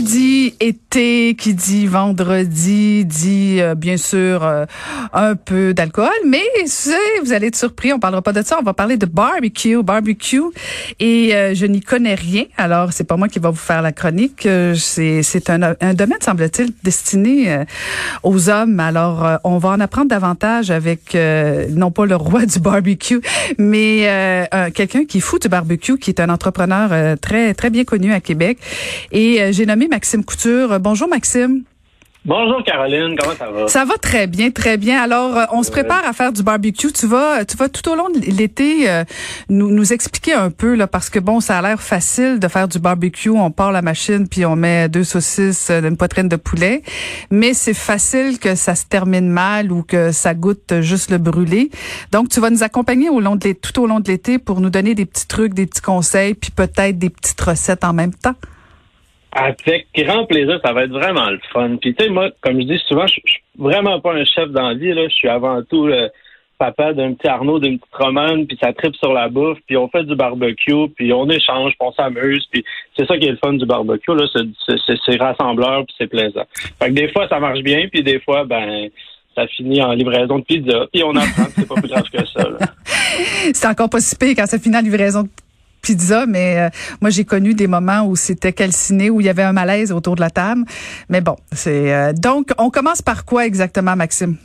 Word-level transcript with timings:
Qui 0.00 0.06
dit 0.06 0.54
été, 0.60 1.34
qui 1.34 1.52
dit 1.52 1.86
vendredi, 1.86 3.04
dit 3.04 3.60
euh, 3.60 3.74
bien 3.74 3.98
sûr 3.98 4.42
euh, 4.42 4.64
un 5.12 5.34
peu 5.36 5.74
d'alcool, 5.74 6.08
mais 6.26 6.40
vous 7.22 7.34
allez 7.34 7.48
être 7.48 7.56
surpris, 7.56 7.92
on 7.92 7.98
parlera 7.98 8.22
pas 8.22 8.32
de 8.32 8.40
ça, 8.40 8.56
on 8.58 8.62
va 8.62 8.72
parler 8.72 8.96
de 8.96 9.04
barbecue, 9.04 9.82
barbecue, 9.82 10.40
et 11.00 11.34
euh, 11.34 11.54
je 11.54 11.66
n'y 11.66 11.82
connais 11.82 12.14
rien, 12.14 12.44
alors 12.56 12.94
c'est 12.94 13.04
pas 13.04 13.18
moi 13.18 13.28
qui 13.28 13.40
va 13.40 13.50
vous 13.50 13.56
faire 13.56 13.82
la 13.82 13.92
chronique, 13.92 14.46
euh, 14.46 14.74
c'est 14.74 15.50
un, 15.50 15.74
un 15.78 15.92
domaine 15.92 16.18
semble-t-il 16.22 16.70
destiné 16.82 17.52
euh, 17.52 17.64
aux 18.22 18.48
hommes, 18.48 18.80
alors 18.80 19.26
euh, 19.26 19.36
on 19.44 19.58
va 19.58 19.68
en 19.68 19.80
apprendre 19.80 20.08
davantage 20.08 20.70
avec 20.70 21.14
non 21.14 21.90
pas 21.90 22.06
le 22.06 22.16
roi 22.16 22.46
du 22.46 22.58
barbecue, 22.58 23.20
mais 23.58 24.08
un- 24.50 24.70
quelqu'un 24.70 25.04
qui 25.04 25.18
est 25.18 25.20
fou 25.20 25.38
du 25.38 25.48
barbecue, 25.48 25.98
qui 25.98 26.08
est 26.10 26.20
un 26.20 26.30
entrepreneur 26.30 27.18
très 27.18 27.52
très 27.52 27.68
bien 27.68 27.84
connu 27.84 28.14
à 28.14 28.20
Québec, 28.20 28.56
et 29.12 29.52
j'ai 29.52 29.66
nommé 29.66 29.88
Maxime 29.90 30.24
Couture. 30.24 30.78
Bonjour 30.80 31.08
Maxime. 31.08 31.64
Bonjour 32.26 32.62
Caroline, 32.62 33.16
comment 33.18 33.34
ça 33.34 33.50
va? 33.50 33.66
Ça 33.68 33.84
va 33.86 33.96
très 33.96 34.26
bien, 34.26 34.50
très 34.50 34.76
bien. 34.76 35.02
Alors, 35.02 35.38
euh, 35.38 35.44
on 35.52 35.62
se 35.62 35.70
prépare 35.70 36.04
à 36.06 36.12
faire 36.12 36.34
du 36.34 36.42
barbecue. 36.42 36.92
Tu 36.92 37.06
vas, 37.06 37.46
tu 37.46 37.56
vas 37.56 37.70
tout 37.70 37.90
au 37.90 37.96
long 37.96 38.10
de 38.10 38.18
l'été 38.20 38.90
euh, 38.90 39.04
nous, 39.48 39.70
nous 39.70 39.94
expliquer 39.94 40.34
un 40.34 40.50
peu 40.50 40.74
là, 40.74 40.86
parce 40.86 41.08
que 41.08 41.18
bon, 41.18 41.40
ça 41.40 41.58
a 41.58 41.62
l'air 41.62 41.80
facile 41.80 42.38
de 42.38 42.46
faire 42.46 42.68
du 42.68 42.78
barbecue. 42.78 43.30
On 43.30 43.50
part 43.50 43.72
la 43.72 43.80
machine 43.80 44.28
puis 44.28 44.44
on 44.44 44.54
met 44.54 44.90
deux 44.90 45.02
saucisses, 45.02 45.70
euh, 45.70 45.80
une 45.80 45.96
poitrine 45.96 46.28
de 46.28 46.36
poulet, 46.36 46.82
mais 47.30 47.54
c'est 47.54 47.72
facile 47.72 48.38
que 48.38 48.54
ça 48.54 48.74
se 48.74 48.84
termine 48.84 49.30
mal 49.30 49.72
ou 49.72 49.82
que 49.82 50.12
ça 50.12 50.34
goûte 50.34 50.82
juste 50.82 51.10
le 51.10 51.16
brûlé. 51.16 51.70
Donc, 52.12 52.28
tu 52.28 52.38
vas 52.38 52.50
nous 52.50 52.62
accompagner 52.62 53.08
au 53.08 53.20
long 53.20 53.36
de 53.36 53.44
l'été, 53.44 53.60
tout 53.60 53.80
au 53.80 53.86
long 53.86 53.98
de 53.98 54.08
l'été 54.08 54.38
pour 54.38 54.60
nous 54.60 54.70
donner 54.70 54.94
des 54.94 55.06
petits 55.06 55.26
trucs, 55.26 55.54
des 55.54 55.66
petits 55.66 55.80
conseils, 55.80 56.34
puis 56.34 56.50
peut-être 56.50 56.98
des 56.98 57.08
petites 57.08 57.40
recettes 57.40 57.82
en 57.82 57.94
même 57.94 58.12
temps. 58.12 58.34
Avec 59.32 59.86
grand 59.96 60.26
plaisir, 60.26 60.60
ça 60.64 60.72
va 60.72 60.84
être 60.84 60.90
vraiment 60.90 61.30
le 61.30 61.40
fun. 61.52 61.76
Puis 61.80 61.94
tu 61.94 62.04
sais, 62.04 62.10
moi, 62.10 62.30
comme 62.40 62.60
je 62.60 62.66
dis 62.66 62.80
souvent, 62.88 63.06
je 63.06 63.12
suis 63.12 63.22
vraiment 63.58 64.00
pas 64.00 64.12
un 64.14 64.24
chef 64.24 64.48
d'envie, 64.50 64.92
là. 64.92 65.08
Je 65.08 65.14
suis 65.14 65.28
avant 65.28 65.62
tout 65.62 65.86
le 65.86 66.08
papa 66.58 66.92
d'un 66.92 67.14
petit 67.14 67.26
Arnaud, 67.26 67.58
d'une 67.58 67.78
petite 67.78 67.94
Romane, 67.94 68.46
puis 68.46 68.58
ça 68.60 68.72
tripe 68.74 68.94
sur 68.96 69.14
la 69.14 69.28
bouffe, 69.30 69.56
puis 69.66 69.78
on 69.78 69.88
fait 69.88 70.04
du 70.04 70.14
barbecue, 70.14 70.88
puis 70.94 71.10
on 71.12 71.26
échange, 71.30 71.72
puis 71.72 71.88
on 71.88 71.92
s'amuse, 71.92 72.46
puis 72.52 72.62
c'est 72.96 73.06
ça 73.06 73.16
qui 73.16 73.26
est 73.26 73.30
le 73.30 73.38
fun 73.42 73.54
du 73.54 73.64
barbecue, 73.64 74.14
là, 74.14 74.26
c'est- 74.34 75.16
rassembleur, 75.16 75.86
puis 75.86 75.94
c'est 75.96 76.06
plaisant. 76.06 76.44
Fait 76.78 76.88
que 76.88 76.94
des 76.94 77.08
fois, 77.08 77.26
ça 77.28 77.40
marche 77.40 77.60
bien, 77.60 77.88
puis 77.90 78.02
des 78.02 78.20
fois, 78.20 78.44
ben, 78.44 78.88
ça 79.34 79.46
finit 79.46 79.82
en 79.82 79.92
livraison 79.92 80.38
de 80.40 80.44
pizza, 80.44 80.86
puis 80.92 81.02
on 81.02 81.16
apprend 81.16 81.46
que 81.46 81.52
c'est 81.56 81.68
pas 81.68 81.74
plus 81.76 81.88
grave 81.88 82.10
que 82.12 82.26
ça, 82.26 82.44
c'est 83.54 83.66
encore 83.66 83.88
pas 83.88 84.00
si 84.00 84.14
pire 84.16 84.34
quand 84.36 84.46
ça 84.46 84.58
finit 84.58 84.76
en 84.76 84.82
livraison 84.82 85.22
de 85.22 85.28
pizza, 85.28 85.44
mais 86.28 86.58
euh, 86.58 86.68
moi 87.00 87.10
j'ai 87.10 87.24
connu 87.24 87.54
des 87.54 87.66
moments 87.66 88.02
où 88.06 88.16
c'était 88.16 88.52
calciné, 88.52 89.10
où 89.10 89.20
il 89.20 89.26
y 89.26 89.30
avait 89.30 89.42
un 89.42 89.52
malaise 89.52 89.92
autour 89.92 90.16
de 90.16 90.20
la 90.20 90.30
table. 90.30 90.62
Mais 91.08 91.20
bon, 91.20 91.36
c'est 91.52 91.92
euh, 91.92 92.12
donc 92.12 92.48
on 92.58 92.70
commence 92.70 93.02
par 93.02 93.24
quoi 93.24 93.46
exactement, 93.46 93.96
Maxime? 93.96 94.36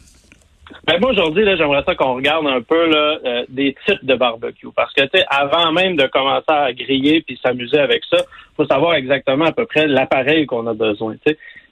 Ben 0.88 1.00
moi 1.00 1.12
aujourd'hui 1.12 1.46
là, 1.46 1.56
j'aimerais 1.56 1.84
ça 1.86 1.96
qu'on 1.96 2.16
regarde 2.16 2.48
un 2.48 2.62
peu 2.62 2.90
là, 2.90 3.18
euh, 3.26 3.46
des 3.50 3.76
types 3.86 4.04
de 4.04 4.16
barbecue 4.16 4.70
parce 4.76 4.94
que 4.94 5.02
tu 5.04 5.10
sais 5.14 5.26
avant 5.30 5.72
même 5.72 5.96
de 5.96 6.08
commencer 6.08 6.46
à 6.48 6.74
griller 6.74 7.22
puis 7.22 7.40
s'amuser 7.44 7.80
avec 7.80 8.02
ça, 8.10 8.18
faut 8.58 8.66
savoir 8.66 8.96
exactement 8.96 9.46
à 9.46 9.52
peu 9.52 9.66
près 9.66 9.88
l'appareil 9.88 10.46
qu'on 10.46 10.66
a 10.68 10.74
besoin. 10.74 11.16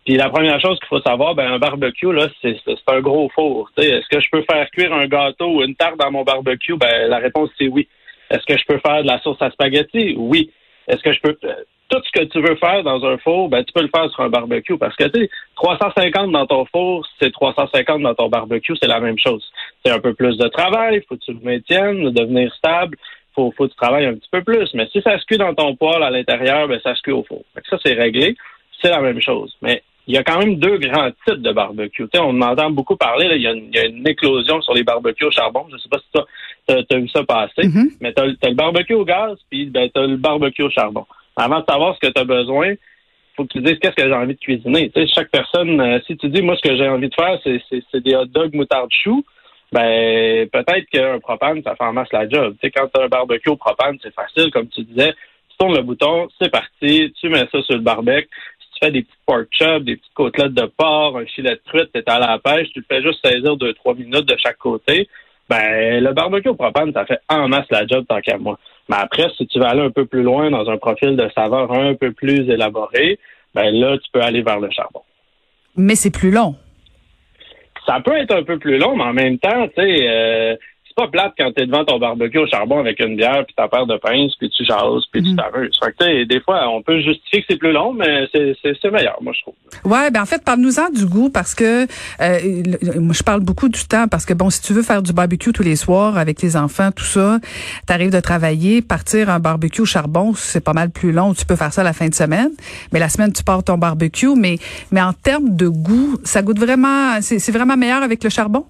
Puis 0.06 0.18
la 0.18 0.30
première 0.30 0.60
chose 0.60 0.78
qu'il 0.80 0.88
faut 0.90 1.02
savoir, 1.02 1.34
ben 1.34 1.52
un 1.52 1.60
barbecue 1.60 2.12
là, 2.12 2.28
c'est 2.42 2.56
c'est 2.66 2.76
un 2.88 3.02
gros 3.02 3.30
four. 3.34 3.72
Tu 3.78 3.84
sais, 3.84 3.90
est-ce 3.90 4.08
que 4.10 4.20
je 4.20 4.30
peux 4.32 4.44
faire 4.50 4.70
cuire 4.72 4.94
un 4.94 5.08
gâteau 5.08 5.48
ou 5.48 5.64
une 5.64 5.76
tarte 5.76 5.98
dans 5.98 6.12
mon 6.12 6.24
barbecue? 6.24 6.78
Ben 6.78 7.08
la 7.08 7.18
réponse 7.18 7.50
c'est 7.58 7.68
oui. 7.68 7.88
Est-ce 8.34 8.46
que 8.46 8.58
je 8.58 8.66
peux 8.68 8.80
faire 8.80 9.04
de 9.04 9.08
la 9.08 9.20
sauce 9.22 9.42
à 9.42 9.52
spaghetti? 9.52 10.16
Oui. 10.18 10.52
Est-ce 10.88 11.02
que 11.02 11.14
je 11.14 11.20
peux 11.22 11.38
euh, 11.46 11.54
tout 11.90 12.02
ce 12.04 12.20
que 12.20 12.26
tu 12.26 12.42
veux 12.42 12.56
faire 12.56 12.84
dans 12.84 13.06
un 13.06 13.18
four, 13.20 13.50
ben 13.50 13.64
tu 13.64 13.72
peux 13.72 13.84
le 13.84 13.90
faire 13.96 14.10
sur 14.10 14.22
un 14.22 14.30
barbecue 14.30 14.78
parce 14.78 14.96
que 14.96 15.04
tu 15.06 15.22
sais 15.22 15.30
350 15.56 16.32
dans 16.32 16.48
ton 16.48 16.66
four, 16.66 17.08
c'est 17.22 17.32
350 17.32 18.02
dans 18.02 18.16
ton 18.16 18.30
barbecue, 18.30 18.74
c'est 18.82 18.88
la 18.88 19.00
même 19.00 19.20
chose. 19.20 19.48
C'est 19.86 19.92
un 19.92 20.00
peu 20.00 20.14
plus 20.14 20.36
de 20.38 20.48
travail, 20.48 21.04
faut 21.08 21.16
que 21.16 21.24
tu 21.24 21.34
le 21.34 21.40
maintiennes, 21.42 22.10
devenir 22.10 22.54
stable, 22.56 22.98
faut 23.36 23.54
faut 23.56 23.66
que 23.66 23.72
tu 23.72 23.78
travailles 23.78 24.08
un 24.08 24.16
petit 24.16 24.30
peu 24.32 24.44
plus, 24.44 24.74
mais 24.74 24.88
si 24.92 25.02
ça 25.02 25.20
se 25.20 25.26
cuit 25.26 25.38
dans 25.38 25.54
ton 25.54 25.76
poêle 25.76 26.02
à 26.02 26.10
l'intérieur, 26.10 26.68
ben 26.68 26.80
ça 26.84 26.96
se 26.96 27.02
cuit 27.02 27.14
au 27.14 27.24
four. 27.24 27.44
Ça 27.70 27.78
c'est 27.86 27.94
réglé, 27.94 28.36
c'est 28.82 28.90
la 28.90 29.02
même 29.02 29.22
chose. 29.22 29.56
Mais 29.62 29.84
il 30.08 30.16
y 30.16 30.18
a 30.18 30.24
quand 30.24 30.40
même 30.40 30.56
deux 30.56 30.78
grands 30.80 31.12
types 31.26 31.42
de 31.42 31.52
barbecue. 31.52 32.04
Tu 32.04 32.10
sais, 32.14 32.22
on 32.22 32.42
en 32.42 32.42
entend 32.42 32.72
beaucoup 32.72 32.98
parler. 32.98 33.28
Là. 33.28 33.36
Il, 33.36 33.42
y 33.42 33.48
a 33.48 33.52
une, 33.52 33.72
y 33.74 33.78
a 33.78 33.86
une 33.86 34.06
éclosion 34.08 34.62
sur 34.62 34.74
les 34.74 34.84
barbecues 34.84 35.26
au 35.26 35.32
charbon. 35.32 35.66
Je 35.72 35.78
sais 35.78 35.90
pas 35.90 36.00
si 36.00 36.22
tu 36.68 36.76
as, 36.76 37.00
vu 37.00 37.10
ça 37.10 37.24
passer, 37.24 37.68
Mhm. 37.68 37.90
mais 38.02 38.14
tu 38.14 38.22
as, 38.22 38.26
le 38.26 38.56
barbecue 38.56 38.94
au 38.94 39.06
gaz, 39.06 39.38
puis 39.50 39.66
ben, 39.66 39.90
tu 39.94 40.00
as 40.00 40.08
le 40.08 40.18
barbecue 40.18 40.64
au 40.64 40.70
charbon. 40.70 41.06
Avant 41.36 41.60
de 41.60 41.66
savoir 41.68 41.96
ce 41.96 42.00
que 42.08 42.12
tu 42.14 42.22
as 42.22 42.26
besoin, 42.26 42.74
faut 43.36 43.46
que 43.46 43.54
tu 43.54 43.62
dises 43.62 43.80
qu'est-ce 43.80 43.96
que 43.96 44.08
j'ai 44.08 44.14
envie 44.14 44.36
de 44.36 44.40
cuisiner. 44.40 44.92
Chaque 45.14 45.32
personne, 45.32 45.80
euh, 45.82 46.00
si 46.06 46.16
tu 46.18 46.30
dis, 46.30 46.42
moi, 46.42 46.56
ce 46.56 46.70
que 46.70 46.76
j'ai 46.76 46.88
envie 46.88 47.10
de 47.10 47.16
faire, 47.16 47.40
c'est, 47.44 48.04
des 48.04 48.16
hot 48.16 48.26
dogs 48.26 48.54
moutarde 48.54 48.92
chou, 48.92 49.24
ben 49.72 50.48
peut-être 50.50 50.86
qu'un 50.92 51.20
propane, 51.20 51.64
ça 51.64 51.76
fait 51.76 51.84
en 51.84 51.94
masse 51.94 52.12
la 52.14 52.30
job. 52.30 52.54
Tu 52.62 52.68
sais, 52.68 52.72
quand 52.72 52.88
tu 52.94 53.02
as 53.02 53.06
un 53.06 53.08
barbecue 53.08 53.50
au 53.50 53.56
propane, 53.56 53.98
c'est 54.04 54.14
facile, 54.14 54.52
comme 54.52 54.68
tu 54.68 54.84
disais. 54.84 55.14
Tu 55.50 55.58
tournes 55.58 55.76
le 55.76 55.82
bouton, 55.82 56.28
c'est 56.40 56.52
parti, 56.52 57.12
tu 57.20 57.30
mets 57.30 57.48
ça 57.52 57.62
sur 57.64 57.74
le 57.74 57.82
barbecue. 57.82 58.28
Si 58.60 58.68
tu 58.74 58.86
fais 58.86 58.92
des 58.92 59.02
petites 59.02 59.20
pork 59.26 59.48
chops, 59.52 59.84
des 59.84 59.96
petites 59.96 60.14
côtelettes 60.14 60.54
de 60.54 60.66
porc, 60.78 61.18
un 61.18 61.26
filet 61.26 61.56
de 61.56 61.62
truite, 61.66 61.90
t'es 61.92 62.08
à 62.08 62.20
la 62.20 62.38
pêche, 62.38 62.70
tu 62.72 62.80
le 62.80 62.86
fais 62.88 63.02
juste 63.02 63.26
saisir 63.26 63.58
deux, 63.58 63.74
trois 63.74 63.96
minutes 63.96 64.28
de 64.28 64.38
chaque 64.38 64.58
côté. 64.58 65.08
Ben, 65.50 66.04
le 66.04 66.14
barbecue 66.14 66.50
au 66.50 66.56
propane, 66.56 66.94
ça 66.94 67.06
fait 67.06 67.20
en 67.30 67.48
masse 67.48 67.66
la 67.70 67.86
job 67.86 68.06
tant 68.08 68.22
qu'à 68.22 68.38
moi. 68.38 68.58
Mais 68.90 68.96
après, 68.98 69.30
si 69.38 69.46
tu 69.48 69.60
veux 69.60 69.66
aller 69.66 69.82
un 69.82 69.92
peu 69.92 70.06
plus 70.06 70.24
loin 70.24 70.50
dans 70.50 70.70
un 70.70 70.78
profil 70.78 71.16
de 71.16 71.30
saveur 71.36 71.72
un 71.72 71.96
peu 71.96 72.12
plus 72.12 72.50
élaboré, 72.50 73.20
ben 73.54 73.70
là, 73.72 73.98
tu 73.98 74.10
peux 74.12 74.22
aller 74.22 74.42
vers 74.42 74.60
le 74.60 74.70
charbon. 74.72 75.02
Mais 75.76 75.96
c'est 75.96 76.12
plus 76.12 76.32
long. 76.32 76.56
Ça 77.86 78.00
peut 78.04 78.16
être 78.18 78.34
un 78.34 78.44
peu 78.44 78.58
plus 78.58 78.78
long, 78.78 78.96
mais 78.96 79.04
en 79.04 79.14
même 79.14 79.38
temps, 79.40 79.68
tu 79.68 79.74
sais, 79.76 80.08
euh, 80.08 80.56
c'est 80.96 81.04
pas 81.04 81.08
plate 81.10 81.34
quand 81.38 81.52
t'es 81.56 81.66
devant 81.66 81.84
ton 81.86 81.98
barbecue 82.00 82.38
au 82.40 82.48
charbon 82.48 82.80
avec 82.80 83.00
une 83.00 83.16
bière, 83.16 83.44
puis 83.46 83.56
ta 83.56 83.68
paire 83.68 83.86
de 83.88 83.98
pinces, 83.98 84.36
puis 84.38 84.50
tu 84.50 84.64
jases, 84.66 85.04
puis 85.12 85.24
tu 85.24 85.36
t'amuses. 85.36 85.78
Fait 85.84 85.92
que, 85.98 86.24
des 86.26 86.40
fois, 86.42 86.70
on 86.70 86.82
peut 86.82 87.00
justifier 87.02 87.40
que 87.42 87.46
c'est 87.50 87.58
plus 87.58 87.72
long, 87.72 87.94
mais 87.94 88.28
c'est, 88.34 88.56
c'est, 88.62 88.74
c'est 88.82 88.92
meilleur, 88.92 89.18
moi, 89.22 89.34
je 89.36 89.42
trouve. 89.42 89.54
Ouais, 89.86 90.12
ben 90.12 90.22
en 90.22 90.26
fait, 90.26 90.44
parle-nous-en 90.44 90.90
du 90.90 91.06
goût 91.06 91.30
parce 91.30 91.56
que 91.56 91.84
euh, 91.84 92.40
le- 92.82 93.00
moi 93.00 93.14
je 93.14 93.24
parle 93.24 93.42
beaucoup 93.42 93.70
du 93.70 93.84
temps 93.86 94.08
parce 94.08 94.26
que 94.26 94.34
bon, 94.34 94.50
si 94.50 94.62
tu 94.62 94.74
veux 94.74 94.84
faire 94.84 95.02
du 95.02 95.14
barbecue 95.14 95.52
tous 95.52 95.64
les 95.64 95.76
soirs 95.76 96.18
avec 96.18 96.42
les 96.42 96.56
enfants, 96.56 96.92
tout 96.92 97.04
ça, 97.04 97.40
t'arrives 97.88 98.12
de 98.12 98.20
travailler, 98.20 98.82
partir 98.82 99.30
un 99.30 99.40
barbecue 99.40 99.82
au 99.82 99.86
charbon, 99.86 100.34
c'est 100.36 100.64
pas 100.64 100.74
mal 100.74 100.90
plus 100.92 101.12
long. 101.12 101.34
Tu 101.34 101.46
peux 101.46 101.56
faire 101.56 101.74
ça 101.74 101.84
la 101.84 101.94
fin 101.94 102.08
de 102.08 102.14
semaine, 102.14 102.50
mais 102.92 103.00
la 103.00 103.10
semaine 103.10 103.34
tu 103.34 103.44
pars 103.44 103.64
ton 103.64 103.78
barbecue, 103.78 104.36
mais 104.38 104.58
mais 104.92 105.02
en 105.02 105.14
termes 105.14 105.56
de 105.56 105.68
goût, 105.68 106.18
ça 106.24 106.42
goûte 106.42 106.60
vraiment, 106.60 107.20
c'est 107.22 107.40
c'est 107.40 107.52
vraiment 107.52 107.76
meilleur 107.78 108.04
avec 108.04 108.24
le 108.24 108.30
charbon? 108.30 108.66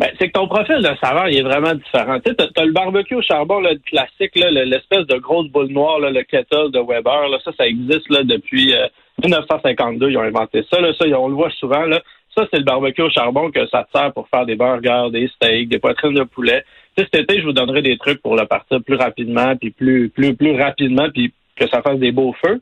Ben, 0.00 0.08
c'est 0.18 0.28
que 0.28 0.32
ton 0.32 0.48
profil 0.48 0.78
de 0.78 0.96
saveur, 1.04 1.28
il 1.28 1.36
est 1.36 1.42
vraiment 1.42 1.74
différent. 1.74 2.18
Tu 2.24 2.34
t'as 2.34 2.64
le 2.64 2.72
barbecue 2.72 3.16
au 3.16 3.20
charbon, 3.20 3.60
là, 3.60 3.72
classique, 3.84 4.34
l'espèce 4.34 5.06
de 5.06 5.18
grosse 5.18 5.48
boule 5.48 5.68
noire, 5.68 6.00
le 6.00 6.22
kettle 6.22 6.70
de 6.70 6.80
Weber, 6.80 7.28
là, 7.28 7.36
ça, 7.44 7.52
ça 7.58 7.66
existe 7.66 8.08
là, 8.08 8.22
depuis 8.22 8.74
euh, 8.74 8.86
1952. 9.22 10.08
Ils 10.08 10.16
ont 10.16 10.22
inventé 10.22 10.64
ça. 10.72 10.80
Là, 10.80 10.94
ça, 10.98 11.04
on 11.18 11.28
le 11.28 11.34
voit 11.34 11.50
souvent. 11.50 11.84
Là. 11.84 12.00
Ça, 12.34 12.46
c'est 12.50 12.60
le 12.60 12.64
barbecue 12.64 13.02
au 13.02 13.10
charbon 13.10 13.50
que 13.50 13.66
ça 13.68 13.84
te 13.84 13.98
sert 13.98 14.10
pour 14.14 14.26
faire 14.28 14.46
des 14.46 14.56
burgers, 14.56 15.10
des 15.12 15.28
steaks, 15.28 15.68
des 15.68 15.78
poitrines 15.78 16.14
de 16.14 16.22
poulet. 16.22 16.64
Tu 16.96 17.04
cet 17.04 17.14
été, 17.16 17.38
je 17.38 17.44
vous 17.44 17.52
donnerai 17.52 17.82
des 17.82 17.98
trucs 17.98 18.22
pour 18.22 18.36
le 18.36 18.46
partir 18.46 18.82
plus 18.82 18.96
rapidement, 18.96 19.54
puis 19.56 19.70
plus, 19.70 20.08
plus, 20.08 20.34
plus 20.34 20.58
rapidement, 20.58 21.10
puis 21.12 21.34
que 21.56 21.68
ça 21.68 21.82
fasse 21.82 21.98
des 21.98 22.12
beaux 22.12 22.34
feux. 22.42 22.58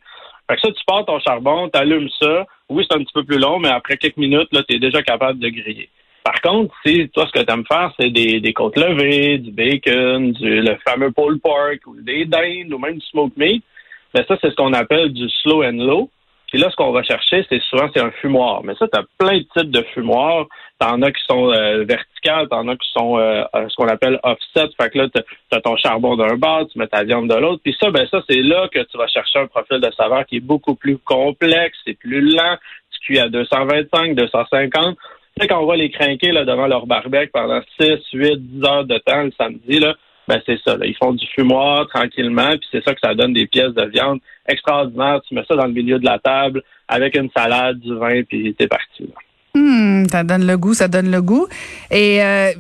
Fait 0.51 0.57
que 0.57 0.61
ça, 0.61 0.73
tu 0.73 0.85
pars 0.85 1.05
ton 1.05 1.21
charbon, 1.21 1.69
tu 1.69 1.79
allumes 1.79 2.09
ça. 2.21 2.47
Oui, 2.69 2.85
c'est 2.91 2.97
un 2.97 3.05
petit 3.05 3.15
peu 3.15 3.23
plus 3.23 3.39
long, 3.39 3.61
mais 3.61 3.69
après 3.69 3.97
quelques 3.97 4.17
minutes, 4.17 4.49
là, 4.51 4.65
tu 4.69 4.75
es 4.75 4.81
déjà 4.81 5.03
capable 5.03 5.39
de 5.39 5.51
griller. 5.51 5.89
Par 6.29 6.43
contre, 6.43 6.75
si 6.85 7.09
toi, 7.09 7.27
ce 7.27 7.41
que 7.41 7.43
tu 7.43 7.51
aimes 7.51 7.65
faire, 7.67 7.91
c'est 7.99 8.11
des, 8.11 8.39
des 8.39 8.53
côtes 8.53 8.77
levées, 8.77 9.39
du 9.39 9.51
bacon, 9.51 10.33
du, 10.33 10.61
le 10.61 10.77
fameux 10.87 11.11
pulled 11.11 11.41
pork, 11.41 11.79
ou 11.87 11.97
des 12.03 12.27
dindes, 12.27 12.71
ou 12.71 12.79
même 12.79 12.99
du 12.99 13.07
smoked 13.07 13.33
meat, 13.39 13.65
ben 14.13 14.23
ça, 14.29 14.37
c'est 14.43 14.51
ce 14.51 14.55
qu'on 14.55 14.75
appelle 14.75 15.11
du 15.15 15.27
slow 15.43 15.65
and 15.65 15.83
low. 15.83 16.11
Puis 16.49 16.59
là, 16.59 16.69
ce 16.71 16.77
qu'on 16.77 16.93
va 16.93 17.03
chercher, 17.03 17.47
c'est 17.49 17.63
souvent 17.63 17.89
c'est 17.95 18.03
un 18.03 18.11
fumoir. 18.11 18.63
Mais 18.63 18.75
ça, 18.75 18.87
tu 18.89 18.99
as 18.99 19.05
plein 19.17 19.39
de 19.39 19.47
types 19.57 19.71
de 19.71 19.81
fumoirs. 19.95 20.45
T'en 20.79 21.01
as 21.01 21.13
qui 21.13 21.23
sont 21.27 21.51
euh, 21.51 21.85
verticales, 21.85 22.47
t'en 22.51 22.69
as 22.69 22.77
qui 22.77 22.91
sont 22.93 23.19
euh, 23.19 23.45
ce 23.55 23.75
qu'on 23.77 23.89
appelle 23.89 24.21
offset. 24.23 24.69
Fait 24.79 24.91
que 24.91 24.99
là, 24.99 25.09
tu 25.09 25.23
as 25.57 25.61
ton 25.63 25.79
charbon 25.79 26.15
d'un 26.17 26.37
bas, 26.37 26.67
tu 26.71 26.79
mets 26.79 26.89
ta 26.89 27.05
viande 27.05 27.31
de 27.31 27.37
l'autre. 27.37 27.63
Puis 27.65 27.75
ça, 27.81 27.91
ben 27.91 28.07
ça, 28.11 28.23
c'est 28.29 28.43
là 28.43 28.69
que 28.69 28.81
tu 28.81 28.99
vas 28.99 29.07
chercher 29.07 29.39
un 29.39 29.47
profil 29.47 29.81
de 29.81 29.91
saveur 29.97 30.27
qui 30.27 30.37
est 30.37 30.41
beaucoup 30.41 30.75
plus 30.75 30.99
complexe, 30.99 31.79
c'est 31.87 31.99
plus 31.99 32.21
lent. 32.21 32.59
Tu 32.91 33.15
cuis 33.15 33.19
à 33.19 33.31
225, 33.31 34.15
250. 34.15 34.99
Tu 35.39 35.45
sais, 35.45 35.49
quand 35.49 35.63
on 35.63 35.67
va 35.67 35.77
les 35.77 35.91
craquer 35.91 36.33
là, 36.33 36.45
devant 36.45 36.67
leur 36.67 36.87
barbecue 36.87 37.31
pendant 37.33 37.61
6, 37.81 37.87
8, 38.13 38.59
10 38.59 38.65
heures 38.65 38.85
de 38.85 38.99
temps 38.99 39.23
le 39.23 39.31
samedi, 39.39 39.79
là, 39.79 39.95
ben 40.27 40.41
c'est 40.45 40.59
ça. 40.67 40.77
Là. 40.77 40.85
Ils 40.85 40.97
font 40.97 41.13
du 41.13 41.25
fumoir 41.35 41.87
tranquillement, 41.87 42.51
puis 42.51 42.69
c'est 42.73 42.83
ça 42.83 42.93
que 42.93 43.01
ça 43.01 43.15
donne 43.15 43.35
des 43.35 43.47
pièces 43.47 43.73
de 43.73 43.85
viande 43.85 44.19
extraordinaires. 44.49 45.21
Tu 45.29 45.37
mets 45.37 45.45
ça 45.47 45.55
dans 45.55 45.67
le 45.67 45.73
milieu 45.73 46.01
de 46.01 46.05
la 46.05 46.19
table 46.19 46.63
avec 46.89 47.17
une 47.17 47.31
salade, 47.37 47.79
du 47.79 47.95
vin, 47.95 48.23
puis 48.29 48.53
t'es 48.59 48.67
parti. 48.67 49.09
Hum, 49.55 50.07
ça 50.11 50.25
donne 50.25 50.45
le 50.45 50.57
goût, 50.59 50.75
ça 50.75 50.89
donne 50.89 51.11
le 51.11 51.23
goût. 51.23 51.47
Et 51.93 52.21
euh, 52.23 52.51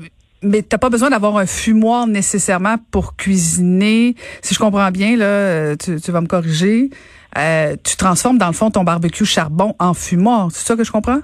mais 0.40 0.62
t'as 0.62 0.78
pas 0.78 0.88
besoin 0.88 1.10
d'avoir 1.10 1.36
un 1.36 1.46
fumoir 1.46 2.06
nécessairement 2.06 2.76
pour 2.92 3.16
cuisiner. 3.16 4.14
Si 4.40 4.54
je 4.54 4.58
comprends 4.60 4.90
bien, 4.92 5.16
là, 5.16 5.76
tu, 5.76 6.00
tu 6.00 6.12
vas 6.12 6.20
me 6.20 6.28
corriger. 6.28 6.90
Euh, 7.36 7.76
tu 7.82 7.96
transformes 7.96 8.38
dans 8.38 8.46
le 8.46 8.52
fond 8.52 8.70
ton 8.70 8.84
barbecue 8.84 9.24
charbon 9.24 9.74
en 9.80 9.94
fumoir. 9.94 10.48
C'est 10.52 10.64
ça 10.64 10.76
que 10.76 10.84
je 10.84 10.92
comprends? 10.92 11.20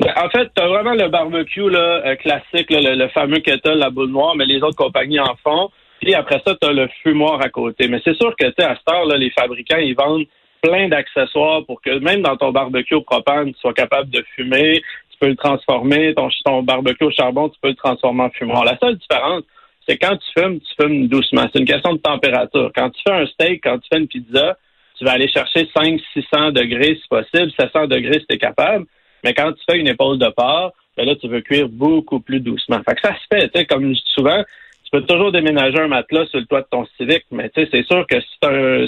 Ben, 0.00 0.12
en 0.16 0.28
fait, 0.30 0.48
tu 0.54 0.62
as 0.62 0.68
vraiment 0.68 0.94
le 0.94 1.08
barbecue 1.08 1.68
là, 1.68 2.02
euh, 2.06 2.16
classique, 2.16 2.68
le, 2.70 3.08
fameux 3.08 3.40
kettle, 3.40 3.78
la 3.78 3.90
boule 3.90 4.10
noire, 4.10 4.36
mais 4.36 4.46
les 4.46 4.62
autres 4.62 4.76
compagnies 4.76 5.18
en 5.18 5.34
font. 5.42 5.70
Puis 6.00 6.14
après 6.14 6.40
ça, 6.46 6.54
tu 6.60 6.68
as 6.68 6.72
le 6.72 6.88
fumoir 7.02 7.40
à 7.40 7.48
côté. 7.48 7.88
Mais 7.88 8.00
c'est 8.04 8.14
sûr 8.14 8.34
que 8.36 8.46
à 8.46 8.52
cette 8.76 8.88
heure, 8.88 9.06
là, 9.06 9.16
les 9.16 9.30
fabricants, 9.30 9.78
ils 9.78 9.96
vendent 9.96 10.26
plein 10.62 10.88
d'accessoires 10.88 11.64
pour 11.66 11.82
que 11.82 11.98
même 11.98 12.22
dans 12.22 12.36
ton 12.36 12.52
barbecue 12.52 12.94
au 12.94 13.00
propane, 13.00 13.52
tu 13.52 13.60
sois 13.60 13.72
capable 13.72 14.10
de 14.10 14.24
fumer. 14.36 14.82
Tu 15.10 15.18
peux 15.18 15.28
le 15.28 15.36
transformer. 15.36 16.14
Ton, 16.14 16.28
ton 16.44 16.62
barbecue 16.62 17.04
au 17.04 17.10
charbon, 17.10 17.48
tu 17.48 17.58
peux 17.60 17.70
le 17.70 17.74
transformer 17.74 18.24
en 18.24 18.30
fumoir. 18.30 18.64
La 18.64 18.78
seule 18.78 18.96
différence, 18.96 19.42
c'est 19.88 19.98
quand 19.98 20.16
tu 20.16 20.40
fumes, 20.40 20.60
tu 20.60 20.74
fumes 20.80 21.08
doucement. 21.08 21.46
C'est 21.52 21.58
une 21.58 21.66
question 21.66 21.94
de 21.94 21.98
température. 21.98 22.70
Quand 22.74 22.90
tu 22.90 23.00
fais 23.04 23.14
un 23.14 23.26
steak, 23.26 23.62
quand 23.64 23.78
tu 23.78 23.88
fais 23.90 23.98
une 23.98 24.06
pizza, 24.06 24.56
tu 24.96 25.04
vas 25.04 25.12
aller 25.12 25.28
chercher 25.28 25.68
500, 25.76 25.96
600 26.12 26.52
degrés 26.52 26.98
si 27.00 27.08
possible, 27.08 27.50
700 27.58 27.86
degrés 27.86 28.20
si 28.20 28.26
tu 28.26 28.36
es 28.36 28.38
capable. 28.38 28.86
Mais 29.24 29.34
quand 29.34 29.52
tu 29.52 29.62
fais 29.68 29.78
une 29.78 29.88
épaule 29.88 30.18
de 30.18 30.28
porc, 30.28 30.72
ben 30.96 31.06
là, 31.06 31.14
tu 31.16 31.28
veux 31.28 31.40
cuire 31.40 31.68
beaucoup 31.68 32.20
plus 32.20 32.40
doucement. 32.40 32.80
Fait 32.88 32.94
que 32.94 33.00
ça 33.00 33.14
se 33.14 33.26
fait, 33.32 33.48
tu 33.48 33.58
sais, 33.58 33.66
comme 33.66 33.82
je 33.88 33.92
dis 33.92 34.02
souvent, 34.14 34.42
tu 34.84 34.90
peux 34.90 35.06
toujours 35.06 35.32
déménager 35.32 35.78
un 35.78 35.88
matelas 35.88 36.26
sur 36.26 36.40
le 36.40 36.46
toit 36.46 36.62
de 36.62 36.66
ton 36.70 36.86
Civic, 36.96 37.24
mais 37.30 37.50
tu 37.50 37.60
sais, 37.62 37.68
c'est 37.70 37.86
sûr 37.86 38.06
que 38.06 38.16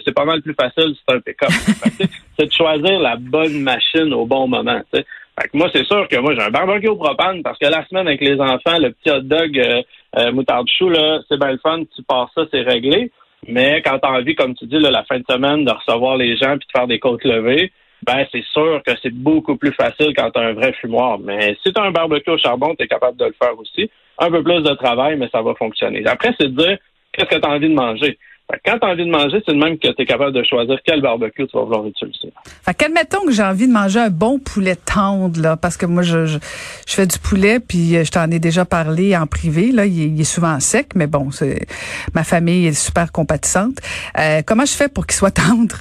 c'est 0.05 0.15
pas 0.15 0.25
mal 0.25 0.41
plus 0.41 0.55
facile 0.55 0.95
si 0.95 1.01
c'est 1.07 1.15
un 1.15 1.21
pick-up. 1.21 1.51
c'est 2.39 2.47
de 2.47 2.53
choisir 2.53 2.99
la 3.01 3.17
bonne 3.17 3.61
machine 3.61 4.13
au 4.15 4.27
bon 4.27 4.49
moment, 4.49 4.81
tu 4.93 4.99
sais. 4.99 5.07
Fait 5.41 5.49
que 5.49 5.57
moi, 5.57 5.69
c'est 5.73 5.87
sûr 5.87 6.09
que 6.09 6.17
moi, 6.17 6.35
j'ai 6.35 6.43
un 6.43 6.51
barbecue 6.51 6.89
au 6.89 6.97
propane 6.97 7.43
parce 7.43 7.59
que 7.59 7.67
la 7.67 7.87
semaine 7.87 8.09
avec 8.09 8.21
les 8.21 8.41
enfants, 8.41 8.79
le 8.79 8.91
petit 8.91 9.11
hot 9.11 9.21
dog 9.21 9.59
euh, 9.59 9.83
euh 10.17 10.33
moutarde 10.33 10.69
chou, 10.69 10.89
là, 10.89 11.21
c'est 11.29 11.39
bien 11.39 11.53
le 11.53 11.59
fun, 11.59 11.83
tu 11.95 12.03
passes 12.03 12.31
ça, 12.35 12.43
c'est 12.51 12.63
réglé. 12.63 13.11
Mais 13.47 13.81
quand 13.83 13.99
tu 13.99 14.07
as 14.07 14.13
envie, 14.13 14.35
comme 14.35 14.55
tu 14.55 14.67
dis, 14.67 14.79
là, 14.79 14.91
la 14.91 15.05
fin 15.05 15.19
de 15.19 15.25
semaine, 15.29 15.65
de 15.65 15.71
recevoir 15.71 16.17
les 16.17 16.37
gens 16.37 16.59
puis 16.59 16.67
de 16.67 16.79
faire 16.79 16.87
des 16.87 16.99
côtes 16.99 17.25
levées, 17.25 17.73
ben 18.07 18.27
c'est 18.33 18.45
sûr 18.53 18.83
que 18.87 18.93
c'est 19.03 19.13
beaucoup 19.13 19.57
plus 19.57 19.73
facile 19.73 20.15
quand 20.17 20.31
tu 20.31 20.41
as 20.41 20.45
un 20.45 20.53
vrai 20.53 20.73
fumoir. 20.75 21.19
Mais 21.19 21.57
si 21.63 21.73
tu 21.73 21.81
as 21.81 21.85
un 21.85 21.91
barbecue 21.91 22.31
au 22.31 22.39
charbon, 22.39 22.75
tu 22.79 22.85
es 22.85 22.89
capable 22.89 23.17
de 23.17 23.27
le 23.27 23.35
faire 23.41 23.59
aussi. 23.59 23.91
Un 24.19 24.31
peu 24.31 24.43
plus 24.43 24.63
de 24.63 24.75
travail, 24.75 25.17
mais 25.17 25.29
ça 25.31 25.43
va 25.43 25.55
fonctionner. 25.55 26.05
Après, 26.07 26.35
c'est 26.39 26.49
de 26.49 26.57
dire 26.57 26.79
qu'est-ce 27.13 27.29
que 27.29 27.41
tu 27.41 27.47
as 27.47 27.51
envie 27.51 27.69
de 27.69 27.75
manger? 27.75 28.19
Quand 28.65 28.79
tu 28.79 28.87
as 28.87 28.91
envie 28.91 29.05
de 29.05 29.11
manger, 29.11 29.43
c'est 29.47 29.55
de 29.55 29.59
même 29.59 29.79
que 29.79 29.89
tu 29.89 30.03
es 30.03 30.07
capable 30.07 30.33
de 30.33 30.43
choisir 30.43 30.77
quel 30.85 31.01
barbecue 31.01 31.47
tu 31.47 31.57
vas 31.57 31.65
vouloir 31.65 31.87
utiliser. 31.87 32.33
Fait 32.65 32.75
qu'admettons 32.75 33.25
que 33.25 33.33
j'ai 33.33 33.43
envie 33.43 33.67
de 33.67 33.73
manger 33.73 34.01
un 34.01 34.11
bon 34.11 34.39
poulet 34.39 34.77
tendre, 34.77 35.41
là, 35.41 35.57
parce 35.57 35.77
que 35.77 35.87
moi, 35.87 36.03
je, 36.03 36.27
je, 36.27 36.39
fais 36.87 37.07
du 37.07 37.19
poulet, 37.19 37.61
puis 37.61 37.97
euh, 37.97 38.05
je 38.05 38.11
t'en 38.11 38.31
ai 38.31 38.39
déjà 38.39 38.65
parlé 38.65 39.17
en 39.17 39.27
privé. 39.27 39.71
Là, 39.73 39.87
il, 39.87 40.21
est 40.21 40.25
souvent 40.25 40.59
sec, 40.61 40.89
mais 40.95 41.07
bon, 41.07 41.31
c'est 41.31 41.67
ma 42.15 42.25
famille 42.25 42.67
est 42.67 42.73
super 42.73 43.13
compatissante. 43.13 43.79
Euh, 44.19 44.43
comment 44.47 44.65
je 44.65 44.75
fais 44.75 44.89
pour 44.89 45.07
qu'il 45.07 45.17
soit 45.17 45.31
tendre? 45.35 45.77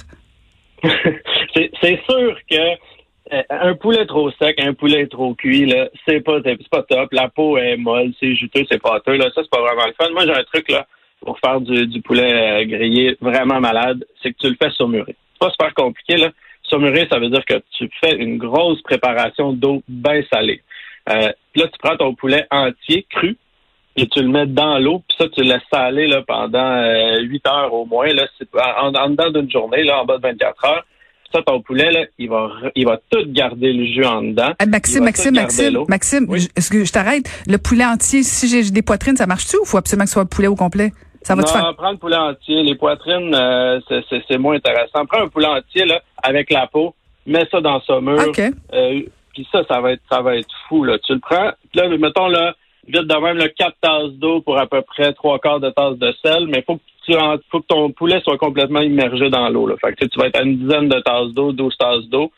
c'est 1.54 2.02
sûr 2.08 2.36
que 2.50 2.76
euh, 3.32 3.42
un 3.48 3.74
poulet 3.74 4.06
trop 4.06 4.30
sec, 4.32 4.60
un 4.60 4.74
poulet 4.74 5.06
trop 5.06 5.34
cuit, 5.34 5.66
là, 5.66 5.88
c'est 6.06 6.20
pas, 6.20 6.40
pas 6.70 6.82
top. 6.82 7.12
La 7.12 7.28
peau 7.28 7.58
est 7.58 7.76
molle, 7.76 8.12
c'est 8.18 8.34
juteux, 8.34 8.64
c'est 8.68 8.82
pâteux, 8.82 9.16
là. 9.16 9.26
Ça, 9.34 9.42
c'est 9.42 9.50
pas 9.50 9.60
vraiment 9.60 9.86
le 9.86 9.92
fun. 9.92 10.10
Moi, 10.12 10.24
j'ai 10.24 10.34
un 10.34 10.42
truc, 10.44 10.68
là, 10.68 10.86
pour 11.20 11.38
faire 11.38 11.60
du, 11.60 12.02
poulet 12.02 12.32
euh, 12.32 12.64
grillé 12.64 13.16
vraiment 13.20 13.60
malade, 13.60 14.04
c'est 14.22 14.32
que 14.32 14.38
tu 14.38 14.48
le 14.48 14.56
fais 14.60 14.70
surmurer. 14.70 15.14
C'est 15.34 15.46
pas 15.46 15.50
super 15.50 15.74
compliqué, 15.74 16.16
là. 16.16 16.30
Surmurer, 16.64 17.06
ça 17.10 17.18
veut 17.18 17.30
dire 17.30 17.44
que 17.44 17.62
tu 17.76 17.88
fais 18.00 18.16
une 18.16 18.38
grosse 18.38 18.82
préparation 18.82 19.52
d'eau 19.52 19.82
bien 19.88 20.22
salée. 20.32 20.62
Euh, 21.08 21.32
là, 21.54 21.68
tu 21.68 21.78
prends 21.80 21.96
ton 21.96 22.14
poulet 22.14 22.46
entier, 22.50 23.06
cru, 23.10 23.36
et 23.96 24.08
tu 24.08 24.22
le 24.22 24.28
mets 24.28 24.46
dans 24.46 24.78
l'eau, 24.78 25.02
puis 25.06 25.16
ça, 25.18 25.28
tu 25.28 25.42
le 25.42 25.50
laisses 25.50 25.62
saler 25.72 26.08
là, 26.08 26.22
pendant 26.22 27.16
8 27.20 27.46
heures 27.46 27.74
au 27.74 27.84
moins, 27.84 28.08
là, 28.08 28.26
en, 28.54 28.94
en 28.94 29.10
dedans 29.10 29.30
d'une 29.30 29.50
journée, 29.50 29.84
là, 29.84 30.02
en 30.02 30.04
bas 30.04 30.16
de 30.16 30.22
24 30.22 30.64
heures 30.64 30.84
ça, 31.32 31.42
ton 31.42 31.60
poulet, 31.60 31.90
là, 31.90 32.06
il 32.18 32.28
va, 32.28 32.50
il 32.74 32.86
va 32.86 32.98
tout 33.10 33.24
garder 33.28 33.72
le 33.72 33.84
jus 33.84 34.04
en 34.04 34.22
dedans. 34.22 34.52
Eh, 34.60 34.66
Maxime, 34.66 35.04
Maxime, 35.04 35.34
Maxime, 35.34 35.84
Maxime, 35.88 36.26
est-ce 36.56 36.70
que 36.70 36.84
je 36.84 36.92
t'arrête? 36.92 37.24
Le 37.46 37.58
poulet 37.58 37.84
entier, 37.84 38.22
si 38.22 38.48
j'ai 38.48 38.70
des 38.70 38.82
poitrines, 38.82 39.16
ça 39.16 39.26
marche-tu 39.26 39.56
ou 39.58 39.64
faut 39.64 39.78
absolument 39.78 40.04
que 40.04 40.10
ce 40.10 40.14
soit 40.14 40.22
un 40.22 40.26
poulet 40.26 40.48
au 40.48 40.56
complet? 40.56 40.92
Ça 41.22 41.34
va 41.34 41.42
non, 41.42 41.48
faire? 41.48 41.74
prends 41.76 41.90
le 41.90 41.98
poulet 41.98 42.16
entier. 42.16 42.62
Les 42.62 42.74
poitrines, 42.74 43.34
euh, 43.34 43.80
c'est 44.28 44.38
moins 44.38 44.56
intéressant. 44.56 45.04
Prends 45.06 45.22
un 45.22 45.28
poulet 45.28 45.48
entier, 45.48 45.84
là, 45.84 46.00
avec 46.22 46.50
la 46.50 46.66
peau, 46.66 46.94
mets 47.26 47.46
ça 47.50 47.60
dans 47.60 47.80
sa 47.82 48.00
mur. 48.00 48.18
OK. 48.26 48.40
Euh, 48.72 49.02
puis 49.34 49.46
ça, 49.52 49.62
ça 49.68 49.80
va 49.80 49.92
être, 49.92 50.02
ça 50.10 50.22
va 50.22 50.36
être 50.36 50.48
fou, 50.68 50.84
là. 50.84 50.98
Tu 50.98 51.12
le 51.12 51.20
prends, 51.20 51.52
là, 51.74 51.88
mettons, 51.98 52.28
là, 52.28 52.54
vite 52.86 53.06
de 53.06 53.16
même, 53.16 53.36
là, 53.36 53.48
4 53.48 53.76
tasses 53.80 54.12
d'eau 54.12 54.40
pour 54.40 54.58
à 54.58 54.66
peu 54.66 54.82
près 54.82 55.12
trois 55.12 55.38
quarts 55.38 55.60
de 55.60 55.70
tasse 55.70 55.98
de 55.98 56.12
sel, 56.22 56.46
mais 56.46 56.62
faut 56.62 56.76
que 56.76 56.82
il 57.08 57.40
faut 57.50 57.60
que 57.60 57.66
ton 57.66 57.90
poulet 57.90 58.20
soit 58.20 58.38
complètement 58.38 58.80
immergé 58.80 59.30
dans 59.30 59.48
l'eau. 59.48 59.68
Fait 59.78 59.94
que 59.94 60.04
tu 60.04 60.18
vas 60.18 60.26
être 60.26 60.38
à 60.38 60.42
une 60.42 60.58
dizaine 60.58 60.88
de 60.88 61.00
tasses 61.00 61.32
d'eau, 61.32 61.52
12 61.52 61.76
tasses 61.76 62.06
d'eau. 62.06 62.30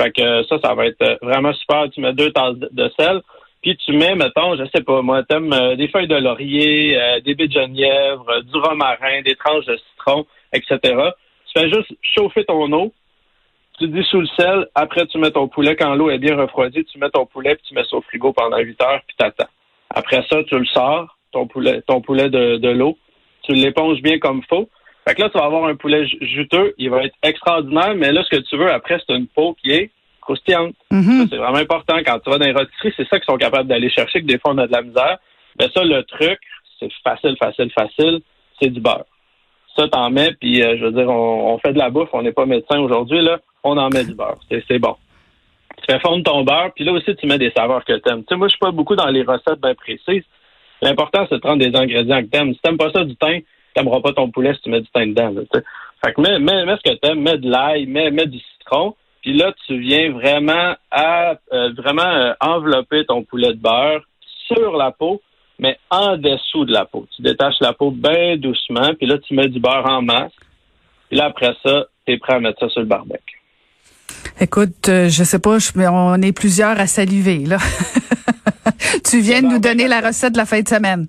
Fait 0.00 0.10
que 0.10 0.42
ça, 0.44 0.58
ça 0.62 0.74
va 0.74 0.86
être 0.86 1.02
euh, 1.02 1.16
vraiment 1.22 1.52
super. 1.54 1.88
Tu 1.90 2.00
mets 2.00 2.12
deux 2.12 2.30
tasses 2.32 2.56
de 2.56 2.90
sel. 2.98 3.22
Puis 3.62 3.76
tu 3.78 3.92
mets, 3.92 4.14
mettons, 4.14 4.56
je 4.56 4.64
sais 4.74 4.82
pas, 4.82 5.02
moi, 5.02 5.22
t'aimes 5.24 5.52
euh, 5.52 5.76
des 5.76 5.88
feuilles 5.88 6.06
de 6.06 6.16
laurier, 6.16 6.96
euh, 6.96 7.20
des 7.20 7.34
baies 7.34 7.48
de 7.48 7.52
genièvre, 7.52 8.42
du 8.42 8.58
romarin, 8.58 9.22
des 9.22 9.34
tranches 9.34 9.64
de 9.64 9.76
citron, 9.76 10.26
etc. 10.52 10.78
Tu 10.82 11.60
fais 11.60 11.70
juste 11.70 11.92
chauffer 12.02 12.44
ton 12.44 12.70
eau, 12.72 12.92
tu 13.78 14.04
sous 14.04 14.20
le 14.20 14.28
sel, 14.38 14.68
après 14.74 15.06
tu 15.06 15.18
mets 15.18 15.30
ton 15.30 15.48
poulet, 15.48 15.74
quand 15.74 15.94
l'eau 15.94 16.10
est 16.10 16.18
bien 16.18 16.36
refroidie, 16.36 16.84
tu 16.84 16.98
mets 16.98 17.10
ton 17.10 17.26
poulet, 17.26 17.56
puis 17.56 17.64
tu 17.68 17.74
mets 17.74 17.84
ça 17.84 17.96
au 17.96 18.02
frigo 18.02 18.32
pendant 18.32 18.58
8 18.58 18.82
heures, 18.82 19.00
puis 19.06 19.16
t'attends. 19.18 19.48
Après 19.90 20.24
ça, 20.30 20.42
tu 20.44 20.58
le 20.58 20.66
sors, 20.66 21.16
ton 21.32 21.46
poulet, 21.46 21.82
ton 21.86 22.00
poulet 22.00 22.28
de 22.30 22.68
l'eau, 22.68 22.98
tu 23.42 23.52
l'éponges 23.52 24.02
bien 24.02 24.18
comme 24.18 24.42
faut. 24.48 24.68
Fait 25.08 25.14
que 25.14 25.22
là, 25.22 25.30
tu 25.30 25.38
vas 25.38 25.44
avoir 25.44 25.66
un 25.66 25.76
poulet 25.76 26.04
juteux, 26.20 26.74
il 26.78 26.90
va 26.90 27.04
être 27.04 27.14
extraordinaire, 27.22 27.94
mais 27.94 28.10
là, 28.12 28.24
ce 28.24 28.36
que 28.36 28.42
tu 28.42 28.56
veux 28.56 28.70
après, 28.70 28.98
c'est 29.06 29.14
une 29.14 29.28
peau 29.28 29.54
qui 29.62 29.70
est 29.70 29.90
croustillante. 30.20 30.74
Mm-hmm. 30.90 31.28
C'est 31.30 31.36
vraiment 31.36 31.58
important. 31.58 31.96
Quand 32.04 32.18
tu 32.18 32.28
vas 32.28 32.38
dans 32.38 32.46
les 32.46 32.52
rôtisseries, 32.52 32.92
c'est 32.96 33.08
ça 33.08 33.20
qu'ils 33.20 33.30
sont 33.30 33.38
capables 33.38 33.68
d'aller 33.68 33.88
chercher, 33.88 34.20
que 34.20 34.26
des 34.26 34.38
fois, 34.38 34.52
on 34.52 34.58
a 34.58 34.66
de 34.66 34.72
la 34.72 34.82
misère. 34.82 35.18
Mais 35.60 35.68
ça, 35.72 35.84
le 35.84 36.02
truc, 36.02 36.40
c'est 36.80 36.90
facile, 37.04 37.36
facile, 37.38 37.70
facile, 37.70 38.20
c'est 38.60 38.68
du 38.68 38.80
beurre. 38.80 39.04
Ça, 39.76 39.86
t'en 39.86 40.10
mets, 40.10 40.32
puis 40.40 40.62
euh, 40.62 40.76
je 40.76 40.86
veux 40.86 40.92
dire, 40.92 41.08
on, 41.08 41.56
fait 41.58 41.72
de 41.72 41.78
la 41.78 41.90
bouffe, 41.90 42.08
on 42.12 42.22
n'est 42.22 42.32
pas 42.32 42.46
médecin 42.46 42.80
aujourd'hui, 42.80 43.22
là, 43.22 43.38
on 43.62 43.76
en 43.76 43.88
met 43.90 44.04
du 44.04 44.14
beurre. 44.14 44.38
C'est 44.50 44.78
bon. 44.80 44.96
Tu 45.86 45.94
fais 45.94 46.00
fondre 46.00 46.24
ton 46.24 46.42
beurre, 46.42 46.72
puis 46.74 46.84
là 46.84 46.92
aussi, 46.92 47.14
tu 47.14 47.26
mets 47.26 47.38
des 47.38 47.52
saveurs 47.56 47.84
que 47.84 47.92
tu 47.92 48.10
aimes. 48.10 48.24
Tu 48.24 48.28
sais, 48.28 48.36
moi, 48.36 48.48
je 48.48 48.52
suis 48.52 48.58
pas 48.58 48.72
beaucoup 48.72 48.96
dans 48.96 49.06
les 49.06 49.22
recettes 49.22 49.60
bien 49.60 49.74
précises. 49.74 50.24
L'important, 50.82 51.26
c'est 51.28 51.36
de 51.36 51.40
prendre 51.40 51.64
des 51.64 51.76
ingrédients 51.76 52.22
que 52.22 52.28
t'aimes. 52.28 52.54
Si 52.54 52.60
t'aimes 52.60 52.76
pas 52.76 52.90
ça 52.90 53.04
du 53.04 53.16
thym, 53.16 53.40
t'aimeras 53.74 54.00
pas 54.00 54.12
ton 54.12 54.30
poulet 54.30 54.54
si 54.54 54.62
tu 54.62 54.70
mets 54.70 54.80
du 54.80 54.88
thym 54.88 55.14
dedans. 55.14 55.32
fait 56.04 56.12
que 56.12 56.20
mets, 56.20 56.38
mets, 56.38 56.64
mets 56.64 56.76
ce 56.76 56.90
que 56.90 56.96
t'aimes, 56.96 57.20
mets 57.20 57.38
de 57.38 57.48
l'ail, 57.48 57.86
mets, 57.86 58.10
mets 58.10 58.26
du 58.26 58.38
citron. 58.38 58.94
Puis 59.22 59.32
là, 59.32 59.52
tu 59.66 59.78
viens 59.78 60.10
vraiment 60.12 60.74
à 60.90 61.34
euh, 61.52 61.72
vraiment 61.76 62.02
euh, 62.02 62.32
envelopper 62.40 63.04
ton 63.06 63.22
poulet 63.22 63.54
de 63.54 63.60
beurre 63.60 64.02
sur 64.46 64.76
la 64.76 64.90
peau, 64.90 65.20
mais 65.58 65.78
en 65.90 66.16
dessous 66.16 66.64
de 66.64 66.72
la 66.72 66.84
peau. 66.84 67.06
Tu 67.14 67.22
détaches 67.22 67.60
la 67.60 67.72
peau 67.72 67.90
bien 67.90 68.36
doucement, 68.36 68.94
puis 68.98 69.06
là, 69.06 69.18
tu 69.18 69.34
mets 69.34 69.48
du 69.48 69.60
beurre 69.60 69.88
en 69.88 70.02
masse. 70.02 70.32
Puis 71.08 71.18
là, 71.18 71.26
après 71.26 71.54
ça, 71.64 71.86
tu 72.06 72.12
es 72.12 72.18
prêt 72.18 72.34
à 72.34 72.40
mettre 72.40 72.60
ça 72.60 72.68
sur 72.68 72.80
le 72.80 72.86
barbecue. 72.86 73.35
Écoute, 74.40 74.88
euh, 74.88 75.08
je 75.08 75.24
sais 75.24 75.38
pas, 75.38 75.56
mais 75.76 75.86
on 75.88 76.14
est 76.16 76.36
plusieurs 76.36 76.78
à 76.78 76.86
saliver, 76.86 77.46
là. 77.46 77.56
tu 79.04 79.20
viens 79.20 79.40
de 79.40 79.46
nous 79.46 79.58
donner 79.58 79.88
la 79.88 80.00
recette 80.00 80.32
de 80.32 80.38
la 80.38 80.44
fin 80.44 80.60
de 80.60 80.68
semaine. 80.68 81.06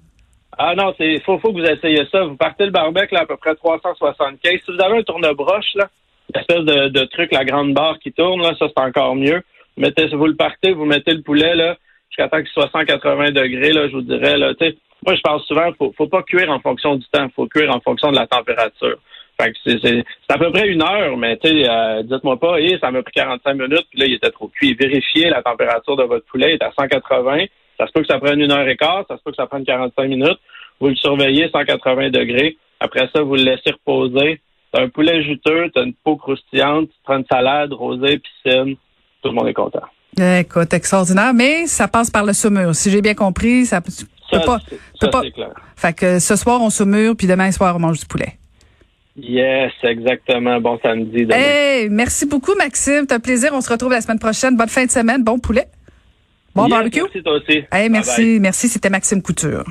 Ah 0.57 0.73
non, 0.75 0.93
c'est 0.97 1.19
faut, 1.25 1.37
faut 1.39 1.53
que 1.53 1.59
vous 1.59 1.65
essayiez 1.65 2.07
ça. 2.11 2.23
Vous 2.23 2.35
partez 2.37 2.65
le 2.65 2.71
barbecue 2.71 3.13
là, 3.13 3.21
à 3.21 3.25
peu 3.25 3.37
près 3.37 3.53
375. 3.55 4.39
Si 4.43 4.59
vous 4.71 4.81
avez 4.81 4.99
un 4.99 5.03
tourne-broche, 5.03 5.75
là, 5.75 5.89
l'espèce 6.33 6.63
de, 6.63 6.87
de, 6.87 7.05
truc, 7.05 7.31
la 7.31 7.45
grande 7.45 7.73
barre 7.73 7.99
qui 7.99 8.11
tourne, 8.11 8.41
là, 8.41 8.53
ça 8.57 8.67
c'est 8.67 8.83
encore 8.83 9.15
mieux. 9.15 9.41
Vous 9.77 10.25
le 10.25 10.35
partez, 10.35 10.71
vous 10.71 10.85
mettez 10.85 11.13
le 11.13 11.21
poulet 11.21 11.53
là, 11.55 11.75
jusqu'à 12.09 12.29
temps 12.29 12.37
qu'il 12.37 12.47
soit 12.47 12.69
180 12.71 13.31
degrés, 13.31 13.73
là, 13.73 13.87
je 13.87 13.93
vous 13.93 14.01
dirais. 14.01 14.37
Là, 14.37 14.53
moi, 15.05 15.15
je 15.15 15.21
parle 15.21 15.41
souvent, 15.41 15.71
faut, 15.77 15.93
faut 15.95 16.07
pas 16.07 16.23
cuire 16.23 16.49
en 16.49 16.59
fonction 16.59 16.95
du 16.95 17.05
temps, 17.11 17.27
faut 17.35 17.45
cuire 17.47 17.75
en 17.75 17.79
fonction 17.81 18.11
de 18.11 18.15
la 18.15 18.25
température. 18.25 18.97
Fait 19.39 19.51
que 19.51 19.57
c'est, 19.63 19.77
c'est, 19.83 20.03
c'est 20.27 20.35
à 20.35 20.37
peu 20.39 20.51
près 20.51 20.67
une 20.67 20.81
heure, 20.81 21.15
mais 21.17 21.37
tu 21.37 21.47
sais, 21.49 21.69
euh, 21.69 22.01
dites-moi 22.03 22.39
pas, 22.39 22.59
et 22.59 22.77
ça 22.81 22.89
m'a 22.91 23.03
pris 23.03 23.13
45 23.13 23.53
minutes, 23.53 23.85
puis 23.91 23.99
là, 23.99 24.05
il 24.07 24.13
était 24.13 24.31
trop 24.31 24.47
cuit. 24.47 24.73
Vérifiez 24.73 25.29
la 25.29 25.43
température 25.43 25.95
de 25.95 26.03
votre 26.03 26.25
poulet, 26.25 26.51
il 26.51 26.53
est 26.55 26.63
à 26.63 26.71
180. 26.77 27.45
Ça 27.79 27.85
se 27.85 27.91
peut 27.91 28.01
que 28.01 28.07
ça 28.07 28.17
prenne 28.19 28.41
une 28.41 28.51
heure 28.51 28.67
et 28.67 28.75
quart, 28.75 29.05
ça 29.07 29.15
se 29.17 29.21
peut 29.23 29.29
que 29.31 29.35
ça 29.37 29.45
prenne 29.45 29.63
45 29.63 30.07
minutes. 30.07 30.39
Vous 30.79 30.87
le 30.87 30.95
surveillez 30.95 31.49
180 31.51 32.09
degrés. 32.09 32.57
Après 32.79 33.07
ça, 33.13 33.21
vous 33.21 33.35
le 33.35 33.43
laissez 33.43 33.71
reposer. 33.71 34.41
T'as 34.71 34.81
un 34.81 34.89
poulet 34.89 35.21
juteux, 35.23 35.69
t'as 35.73 35.83
une 35.83 35.93
peau 35.93 36.15
croustillante, 36.17 36.89
tu 36.89 36.95
prends 37.03 37.17
une 37.17 37.25
salade, 37.31 37.73
rosée, 37.73 38.19
piscine. 38.19 38.75
Tout 39.21 39.29
le 39.29 39.35
monde 39.35 39.47
est 39.47 39.53
content. 39.53 39.83
Écoute, 40.39 40.73
extraordinaire, 40.73 41.33
mais 41.33 41.67
ça 41.67 41.87
passe 41.87 42.09
par 42.09 42.25
le 42.25 42.33
saumur. 42.33 42.73
Si 42.73 42.89
j'ai 42.89 43.01
bien 43.01 43.13
compris, 43.13 43.65
ça, 43.65 43.81
Ça, 43.85 44.39
peut 44.39 44.45
pas. 44.45 44.57
peut 44.67 44.77
ça, 44.99 45.07
pas- 45.09 45.21
c'est 45.23 45.31
clair. 45.31 45.49
Fait 45.75 45.93
que 45.93 46.19
ce 46.19 46.35
soir, 46.35 46.59
on 46.61 46.71
saumure, 46.71 47.15
puis 47.15 47.27
demain 47.27 47.51
soir, 47.51 47.75
on 47.75 47.79
mange 47.79 47.99
du 47.99 48.05
poulet. 48.07 48.33
Yes, 49.17 49.71
exactement. 49.83 50.59
Bon 50.61 50.79
samedi. 50.81 51.25
demain. 51.25 51.35
Hey, 51.35 51.89
merci 51.89 52.25
beaucoup, 52.25 52.53
Maxime. 52.55 53.07
T'as 53.07 53.19
plaisir. 53.19 53.51
On 53.53 53.61
se 53.61 53.69
retrouve 53.69 53.91
la 53.91 54.01
semaine 54.01 54.19
prochaine. 54.19 54.55
Bonne 54.55 54.69
fin 54.69 54.85
de 54.85 54.91
semaine. 54.91 55.23
Bon 55.23 55.39
poulet. 55.39 55.67
Bon 56.53 56.63
Yes, 56.63 56.69
barbecue. 56.71 57.01
Merci 57.01 57.23
toi 57.23 57.33
aussi. 57.33 57.57
Hey, 57.57 57.65
Bye 57.71 57.89
merci. 57.89 58.21
bye. 58.21 58.39
Merci. 58.39 58.67
C'était 58.69 58.89
Maxime 58.89 59.21
Couture. 59.21 59.63